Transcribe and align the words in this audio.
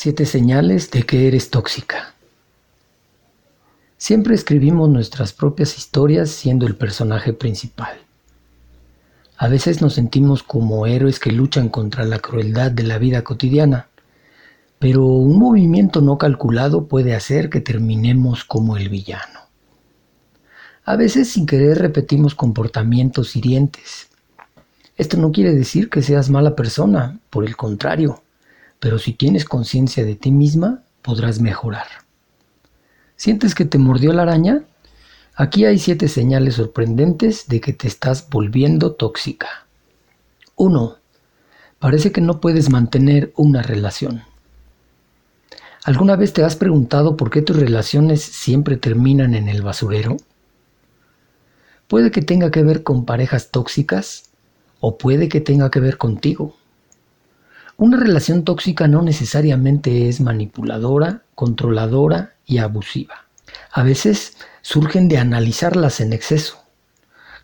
Siete 0.00 0.26
señales 0.26 0.92
de 0.92 1.02
que 1.02 1.26
eres 1.26 1.50
tóxica. 1.50 2.14
Siempre 3.96 4.36
escribimos 4.36 4.88
nuestras 4.88 5.32
propias 5.32 5.76
historias 5.76 6.30
siendo 6.30 6.68
el 6.68 6.76
personaje 6.76 7.32
principal. 7.32 7.98
A 9.36 9.48
veces 9.48 9.82
nos 9.82 9.94
sentimos 9.94 10.44
como 10.44 10.86
héroes 10.86 11.18
que 11.18 11.32
luchan 11.32 11.68
contra 11.68 12.04
la 12.04 12.20
crueldad 12.20 12.70
de 12.70 12.84
la 12.84 12.98
vida 12.98 13.24
cotidiana, 13.24 13.88
pero 14.78 15.04
un 15.04 15.36
movimiento 15.36 16.00
no 16.00 16.16
calculado 16.16 16.86
puede 16.86 17.16
hacer 17.16 17.50
que 17.50 17.60
terminemos 17.60 18.44
como 18.44 18.76
el 18.76 18.90
villano. 18.90 19.48
A 20.84 20.94
veces 20.94 21.28
sin 21.32 21.44
querer 21.44 21.78
repetimos 21.78 22.36
comportamientos 22.36 23.34
hirientes. 23.34 24.06
Esto 24.96 25.16
no 25.16 25.32
quiere 25.32 25.56
decir 25.56 25.90
que 25.90 26.02
seas 26.02 26.30
mala 26.30 26.54
persona, 26.54 27.18
por 27.30 27.44
el 27.44 27.56
contrario, 27.56 28.22
pero 28.80 28.98
si 28.98 29.12
tienes 29.12 29.44
conciencia 29.44 30.04
de 30.04 30.14
ti 30.14 30.30
misma, 30.30 30.82
podrás 31.02 31.40
mejorar. 31.40 31.86
¿Sientes 33.16 33.54
que 33.54 33.64
te 33.64 33.78
mordió 33.78 34.12
la 34.12 34.22
araña? 34.22 34.62
Aquí 35.34 35.64
hay 35.64 35.78
siete 35.78 36.08
señales 36.08 36.54
sorprendentes 36.54 37.48
de 37.48 37.60
que 37.60 37.72
te 37.72 37.88
estás 37.88 38.28
volviendo 38.28 38.92
tóxica. 38.92 39.66
1. 40.56 40.96
Parece 41.78 42.12
que 42.12 42.20
no 42.20 42.40
puedes 42.40 42.70
mantener 42.70 43.32
una 43.36 43.62
relación. 43.62 44.22
¿Alguna 45.84 46.16
vez 46.16 46.32
te 46.32 46.42
has 46.42 46.56
preguntado 46.56 47.16
por 47.16 47.30
qué 47.30 47.40
tus 47.40 47.56
relaciones 47.56 48.20
siempre 48.20 48.76
terminan 48.76 49.34
en 49.34 49.48
el 49.48 49.62
basurero? 49.62 50.16
Puede 51.86 52.10
que 52.10 52.20
tenga 52.20 52.50
que 52.50 52.62
ver 52.62 52.82
con 52.82 53.06
parejas 53.06 53.50
tóxicas 53.50 54.24
o 54.80 54.98
puede 54.98 55.28
que 55.30 55.40
tenga 55.40 55.70
que 55.70 55.80
ver 55.80 55.96
contigo. 55.96 56.57
Una 57.80 57.96
relación 57.96 58.42
tóxica 58.42 58.88
no 58.88 59.02
necesariamente 59.02 60.08
es 60.08 60.20
manipuladora, 60.20 61.22
controladora 61.36 62.34
y 62.44 62.58
abusiva. 62.58 63.26
A 63.70 63.84
veces 63.84 64.36
surgen 64.62 65.06
de 65.06 65.18
analizarlas 65.18 66.00
en 66.00 66.12
exceso. 66.12 66.58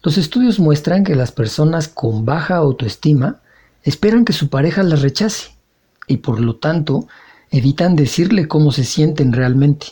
Los 0.03 0.19
estudios 0.19 0.59
muestran 0.59 1.05
que 1.05 1.15
las 1.15 1.31
personas 1.31 1.87
con 1.87 2.25
baja 2.25 2.57
autoestima 2.57 3.43
esperan 3.85 4.25
que 4.25 4.33
su 4.33 4.49
pareja 4.49 4.83
las 4.83 5.03
rechace 5.03 5.53
y 6.09 6.17
por 6.17 6.41
lo 6.41 6.57
tanto 6.57 7.07
evitan 7.53 7.95
decirle 7.95 8.49
cómo 8.49 8.73
se 8.73 8.83
sienten 8.83 9.33
realmente, 9.33 9.87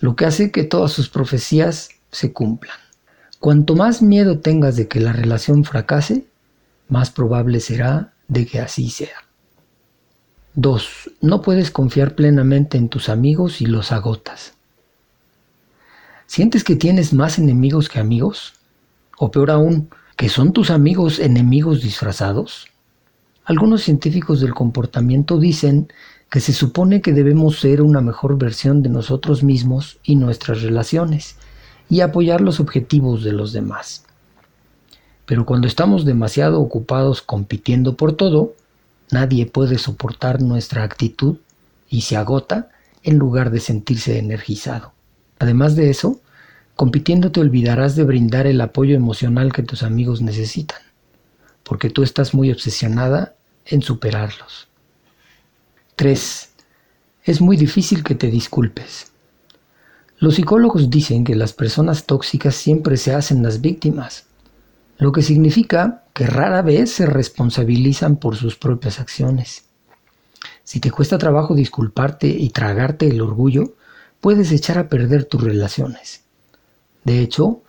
lo 0.00 0.16
que 0.16 0.26
hace 0.26 0.50
que 0.50 0.64
todas 0.64 0.90
sus 0.90 1.08
profecías 1.08 1.90
se 2.10 2.32
cumplan. 2.32 2.76
Cuanto 3.38 3.76
más 3.76 4.02
miedo 4.02 4.40
tengas 4.40 4.74
de 4.74 4.88
que 4.88 4.98
la 4.98 5.12
relación 5.12 5.62
fracase, 5.62 6.26
más 6.88 7.12
probable 7.12 7.60
será 7.60 8.12
de 8.26 8.44
que 8.44 8.58
así 8.58 8.90
sea. 8.90 9.23
2. 10.56 11.10
No 11.20 11.42
puedes 11.42 11.72
confiar 11.72 12.14
plenamente 12.14 12.78
en 12.78 12.88
tus 12.88 13.08
amigos 13.08 13.60
y 13.60 13.66
los 13.66 13.90
agotas. 13.90 14.54
¿Sientes 16.26 16.62
que 16.62 16.76
tienes 16.76 17.12
más 17.12 17.40
enemigos 17.40 17.88
que 17.88 17.98
amigos? 17.98 18.54
O 19.18 19.32
peor 19.32 19.50
aún, 19.50 19.90
que 20.16 20.28
son 20.28 20.52
tus 20.52 20.70
amigos 20.70 21.18
enemigos 21.18 21.82
disfrazados? 21.82 22.68
Algunos 23.44 23.82
científicos 23.82 24.40
del 24.40 24.54
comportamiento 24.54 25.38
dicen 25.38 25.88
que 26.30 26.38
se 26.38 26.52
supone 26.52 27.02
que 27.02 27.12
debemos 27.12 27.58
ser 27.58 27.82
una 27.82 28.00
mejor 28.00 28.38
versión 28.38 28.80
de 28.80 28.90
nosotros 28.90 29.42
mismos 29.42 29.98
y 30.04 30.14
nuestras 30.14 30.62
relaciones 30.62 31.36
y 31.90 32.00
apoyar 32.00 32.40
los 32.40 32.60
objetivos 32.60 33.24
de 33.24 33.32
los 33.32 33.52
demás. 33.52 34.04
Pero 35.26 35.44
cuando 35.46 35.66
estamos 35.66 36.04
demasiado 36.04 36.60
ocupados 36.60 37.22
compitiendo 37.22 37.96
por 37.96 38.12
todo, 38.12 38.54
Nadie 39.14 39.46
puede 39.46 39.78
soportar 39.78 40.42
nuestra 40.42 40.82
actitud 40.82 41.36
y 41.88 42.00
se 42.00 42.16
agota 42.16 42.70
en 43.04 43.16
lugar 43.16 43.52
de 43.52 43.60
sentirse 43.60 44.18
energizado. 44.18 44.92
Además 45.38 45.76
de 45.76 45.88
eso, 45.88 46.20
compitiendo 46.74 47.30
te 47.30 47.38
olvidarás 47.38 47.94
de 47.94 48.02
brindar 48.02 48.48
el 48.48 48.60
apoyo 48.60 48.96
emocional 48.96 49.52
que 49.52 49.62
tus 49.62 49.84
amigos 49.84 50.20
necesitan, 50.20 50.80
porque 51.62 51.90
tú 51.90 52.02
estás 52.02 52.34
muy 52.34 52.50
obsesionada 52.50 53.36
en 53.66 53.82
superarlos. 53.82 54.66
3. 55.94 56.50
Es 57.22 57.40
muy 57.40 57.56
difícil 57.56 58.02
que 58.02 58.16
te 58.16 58.32
disculpes. 58.32 59.12
Los 60.18 60.34
psicólogos 60.34 60.90
dicen 60.90 61.22
que 61.22 61.36
las 61.36 61.52
personas 61.52 62.04
tóxicas 62.04 62.56
siempre 62.56 62.96
se 62.96 63.14
hacen 63.14 63.44
las 63.44 63.60
víctimas 63.60 64.24
lo 64.98 65.12
que 65.12 65.22
significa 65.22 66.03
que 66.14 66.26
rara 66.26 66.62
vez 66.62 66.92
se 66.92 67.06
responsabilizan 67.06 68.16
por 68.16 68.36
sus 68.36 68.56
propias 68.56 69.00
acciones. 69.00 69.64
Si 70.62 70.78
te 70.78 70.92
cuesta 70.92 71.18
trabajo 71.18 71.54
disculparte 71.56 72.28
y 72.28 72.50
tragarte 72.50 73.08
el 73.08 73.20
orgullo, 73.20 73.74
puedes 74.20 74.52
echar 74.52 74.78
a 74.78 74.88
perder 74.88 75.24
tus 75.24 75.42
relaciones. 75.42 76.22
De 77.02 77.18
hecho, 77.20 77.62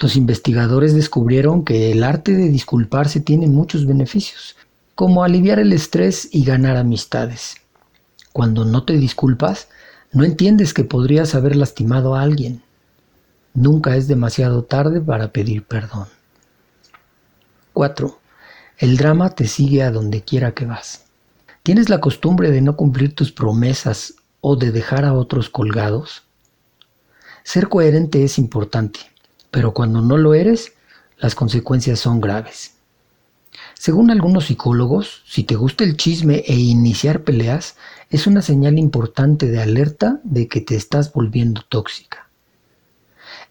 los 0.00 0.16
investigadores 0.16 0.94
descubrieron 0.94 1.64
que 1.64 1.92
el 1.92 2.02
arte 2.02 2.32
de 2.32 2.48
disculparse 2.48 3.20
tiene 3.20 3.46
muchos 3.46 3.86
beneficios, 3.86 4.56
como 4.96 5.22
aliviar 5.22 5.60
el 5.60 5.72
estrés 5.72 6.28
y 6.32 6.44
ganar 6.44 6.76
amistades. 6.76 7.54
Cuando 8.32 8.64
no 8.64 8.84
te 8.84 8.94
disculpas, 8.94 9.68
no 10.12 10.24
entiendes 10.24 10.74
que 10.74 10.84
podrías 10.84 11.34
haber 11.36 11.54
lastimado 11.54 12.16
a 12.16 12.22
alguien. 12.22 12.62
Nunca 13.54 13.96
es 13.96 14.08
demasiado 14.08 14.64
tarde 14.64 15.00
para 15.00 15.32
pedir 15.32 15.62
perdón. 15.62 16.08
4. 17.72 18.18
El 18.78 18.96
drama 18.96 19.30
te 19.30 19.46
sigue 19.46 19.82
a 19.82 19.90
donde 19.90 20.22
quiera 20.22 20.52
que 20.52 20.66
vas. 20.66 21.04
¿Tienes 21.62 21.88
la 21.88 22.00
costumbre 22.00 22.50
de 22.50 22.60
no 22.60 22.76
cumplir 22.76 23.14
tus 23.14 23.32
promesas 23.32 24.14
o 24.40 24.56
de 24.56 24.72
dejar 24.72 25.04
a 25.04 25.14
otros 25.14 25.48
colgados? 25.48 26.22
Ser 27.44 27.68
coherente 27.68 28.24
es 28.24 28.38
importante, 28.38 29.00
pero 29.50 29.72
cuando 29.72 30.00
no 30.00 30.16
lo 30.16 30.34
eres, 30.34 30.72
las 31.18 31.34
consecuencias 31.34 32.00
son 32.00 32.20
graves. 32.20 32.74
Según 33.74 34.10
algunos 34.10 34.46
psicólogos, 34.46 35.22
si 35.26 35.44
te 35.44 35.54
gusta 35.54 35.84
el 35.84 35.96
chisme 35.96 36.44
e 36.46 36.54
iniciar 36.54 37.22
peleas, 37.22 37.76
es 38.10 38.26
una 38.26 38.42
señal 38.42 38.78
importante 38.78 39.46
de 39.46 39.60
alerta 39.60 40.20
de 40.24 40.48
que 40.48 40.60
te 40.60 40.76
estás 40.76 41.12
volviendo 41.12 41.62
tóxica. 41.68 42.28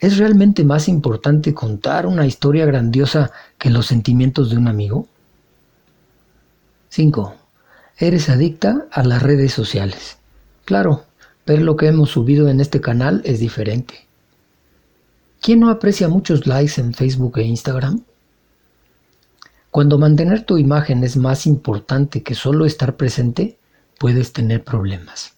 ¿Es 0.01 0.17
realmente 0.17 0.63
más 0.63 0.87
importante 0.87 1.53
contar 1.53 2.07
una 2.07 2.25
historia 2.25 2.65
grandiosa 2.65 3.31
que 3.59 3.69
los 3.69 3.85
sentimientos 3.85 4.49
de 4.49 4.57
un 4.57 4.67
amigo? 4.67 5.07
5. 6.89 7.35
Eres 7.99 8.27
adicta 8.27 8.87
a 8.91 9.03
las 9.03 9.21
redes 9.21 9.53
sociales. 9.53 10.17
Claro, 10.65 11.05
pero 11.45 11.61
lo 11.61 11.75
que 11.75 11.85
hemos 11.85 12.09
subido 12.09 12.49
en 12.49 12.59
este 12.59 12.81
canal 12.81 13.21
es 13.25 13.39
diferente. 13.39 14.07
¿Quién 15.39 15.59
no 15.59 15.69
aprecia 15.69 16.09
muchos 16.09 16.47
likes 16.47 16.81
en 16.81 16.95
Facebook 16.95 17.37
e 17.37 17.43
Instagram? 17.43 18.01
Cuando 19.69 19.99
mantener 19.99 20.45
tu 20.45 20.57
imagen 20.57 21.03
es 21.03 21.15
más 21.15 21.45
importante 21.45 22.23
que 22.23 22.33
solo 22.33 22.65
estar 22.65 22.95
presente, 22.97 23.59
puedes 23.99 24.33
tener 24.33 24.63
problemas. 24.63 25.35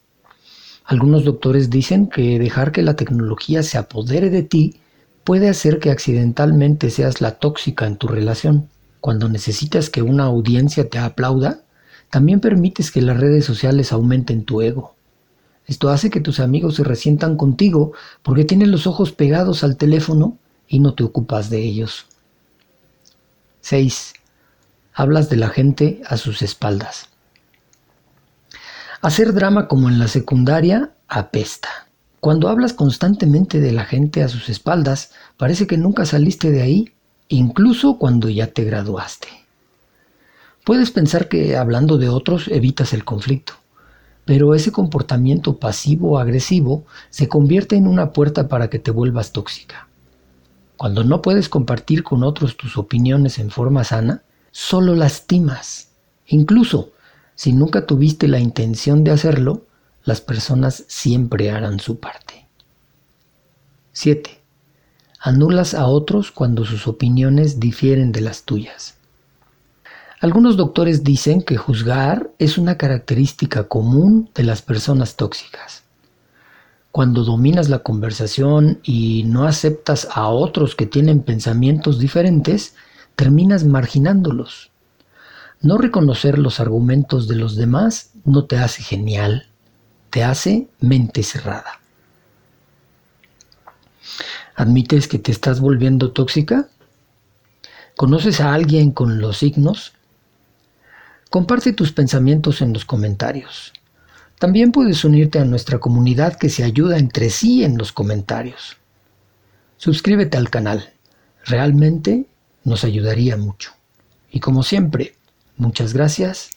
Algunos 0.85 1.23
doctores 1.23 1.69
dicen 1.69 2.07
que 2.07 2.39
dejar 2.39 2.71
que 2.71 2.81
la 2.81 2.95
tecnología 2.95 3.63
se 3.63 3.77
apodere 3.77 4.29
de 4.29 4.43
ti 4.43 4.75
puede 5.23 5.49
hacer 5.49 5.79
que 5.79 5.91
accidentalmente 5.91 6.89
seas 6.89 7.21
la 7.21 7.31
tóxica 7.39 7.87
en 7.87 7.95
tu 7.95 8.07
relación. 8.07 8.67
Cuando 8.99 9.29
necesitas 9.29 9.89
que 9.89 10.01
una 10.01 10.25
audiencia 10.25 10.89
te 10.89 10.99
aplauda, 10.99 11.61
también 12.09 12.41
permites 12.41 12.91
que 12.91 13.01
las 13.01 13.19
redes 13.19 13.45
sociales 13.45 13.91
aumenten 13.91 14.43
tu 14.43 14.61
ego. 14.61 14.95
Esto 15.65 15.89
hace 15.89 16.09
que 16.09 16.19
tus 16.19 16.39
amigos 16.39 16.75
se 16.75 16.83
resientan 16.83 17.37
contigo 17.37 17.93
porque 18.21 18.43
tienen 18.43 18.71
los 18.71 18.85
ojos 18.85 19.13
pegados 19.13 19.63
al 19.63 19.77
teléfono 19.77 20.37
y 20.67 20.79
no 20.79 20.93
te 20.93 21.03
ocupas 21.03 21.49
de 21.49 21.61
ellos. 21.61 22.05
6. 23.61 24.13
Hablas 24.93 25.29
de 25.29 25.37
la 25.37 25.49
gente 25.49 26.01
a 26.05 26.17
sus 26.17 26.41
espaldas. 26.41 27.09
Hacer 29.03 29.33
drama 29.33 29.67
como 29.67 29.89
en 29.89 29.99
la 29.99 30.07
secundaria 30.07 30.93
apesta. 31.09 31.89
Cuando 32.21 32.47
hablas 32.47 32.71
constantemente 32.71 33.59
de 33.59 33.73
la 33.73 33.83
gente 33.83 34.23
a 34.23 34.29
sus 34.29 34.47
espaldas, 34.47 35.11
parece 35.35 35.67
que 35.67 35.77
nunca 35.77 36.05
saliste 36.05 36.51
de 36.51 36.61
ahí, 36.61 36.93
incluso 37.27 37.97
cuando 37.97 38.29
ya 38.29 38.47
te 38.47 38.63
graduaste. 38.63 39.27
Puedes 40.63 40.89
pensar 40.91 41.27
que 41.27 41.57
hablando 41.57 41.97
de 41.97 42.07
otros 42.07 42.47
evitas 42.47 42.93
el 42.93 43.03
conflicto, 43.03 43.55
pero 44.23 44.55
ese 44.55 44.71
comportamiento 44.71 45.57
pasivo-agresivo 45.59 46.85
se 47.09 47.27
convierte 47.27 47.75
en 47.75 47.87
una 47.87 48.13
puerta 48.13 48.47
para 48.47 48.69
que 48.69 48.79
te 48.79 48.91
vuelvas 48.91 49.33
tóxica. 49.33 49.89
Cuando 50.77 51.03
no 51.03 51.21
puedes 51.21 51.49
compartir 51.49 52.03
con 52.03 52.23
otros 52.23 52.55
tus 52.55 52.77
opiniones 52.77 53.37
en 53.37 53.51
forma 53.51 53.83
sana, 53.83 54.21
solo 54.51 54.95
lastimas. 54.95 55.89
Incluso 56.25 56.93
si 57.35 57.53
nunca 57.53 57.85
tuviste 57.85 58.27
la 58.27 58.39
intención 58.39 59.03
de 59.03 59.11
hacerlo, 59.11 59.65
las 60.03 60.21
personas 60.21 60.83
siempre 60.87 61.51
harán 61.51 61.79
su 61.79 61.99
parte. 61.99 62.45
7. 63.93 64.41
Anulas 65.19 65.73
a 65.73 65.85
otros 65.87 66.31
cuando 66.31 66.65
sus 66.65 66.87
opiniones 66.87 67.59
difieren 67.59 68.11
de 68.11 68.21
las 68.21 68.43
tuyas. 68.43 68.95
Algunos 70.19 70.57
doctores 70.57 71.03
dicen 71.03 71.41
que 71.41 71.57
juzgar 71.57 72.31
es 72.39 72.57
una 72.57 72.77
característica 72.77 73.67
común 73.67 74.29
de 74.35 74.43
las 74.43 74.61
personas 74.61 75.15
tóxicas. 75.15 75.83
Cuando 76.91 77.23
dominas 77.23 77.69
la 77.69 77.79
conversación 77.79 78.79
y 78.83 79.23
no 79.23 79.45
aceptas 79.45 80.07
a 80.13 80.27
otros 80.27 80.75
que 80.75 80.85
tienen 80.85 81.23
pensamientos 81.23 81.99
diferentes, 81.99 82.75
terminas 83.15 83.63
marginándolos. 83.63 84.71
No 85.63 85.77
reconocer 85.77 86.39
los 86.39 86.59
argumentos 86.59 87.29
de 87.29 87.37
los 87.37 87.55
demás 87.55 88.11
no 88.25 88.43
te 88.43 88.57
hace 88.57 88.83
genial, 88.83 89.47
te 90.09 90.21
hace 90.21 90.67
mente 90.81 91.23
cerrada. 91.23 91.79
¿Admites 94.55 95.07
que 95.07 95.19
te 95.19 95.31
estás 95.31 95.61
volviendo 95.61 96.11
tóxica? 96.11 96.67
¿Conoces 97.95 98.41
a 98.41 98.53
alguien 98.53 98.91
con 98.91 99.21
los 99.21 99.37
signos? 99.37 99.93
Comparte 101.29 101.71
tus 101.71 101.93
pensamientos 101.93 102.61
en 102.61 102.73
los 102.73 102.83
comentarios. 102.83 103.71
También 104.39 104.73
puedes 104.73 105.05
unirte 105.05 105.39
a 105.39 105.45
nuestra 105.45 105.79
comunidad 105.79 106.35
que 106.35 106.49
se 106.49 106.65
ayuda 106.65 106.97
entre 106.97 107.29
sí 107.29 107.63
en 107.63 107.77
los 107.77 107.93
comentarios. 107.93 108.75
Suscríbete 109.77 110.35
al 110.35 110.49
canal. 110.49 110.91
Realmente 111.45 112.25
nos 112.65 112.83
ayudaría 112.83 113.37
mucho. 113.37 113.71
Y 114.29 114.41
como 114.41 114.61
siempre, 114.63 115.15
muchas 115.63 115.93
gracias 115.93 116.51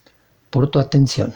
por 0.50 0.68
tu 0.70 0.80
atención. 0.80 1.32